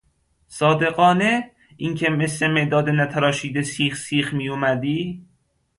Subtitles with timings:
[0.47, 5.25] صادقانه؟ اینکه مث مداد نتراشیده سیخ سیخ می اومدی